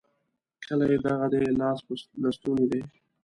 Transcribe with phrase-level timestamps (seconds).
[0.65, 2.81] کلی دغه دی؛ لاس په لستوڼي دی.